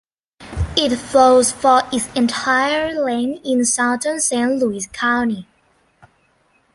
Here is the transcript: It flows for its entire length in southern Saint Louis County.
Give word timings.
It 0.75 0.95
flows 0.97 1.51
for 1.51 1.83
its 1.93 2.11
entire 2.15 2.91
length 3.03 3.41
in 3.45 3.63
southern 3.63 4.19
Saint 4.19 4.57
Louis 4.57 4.87
County. 4.87 5.45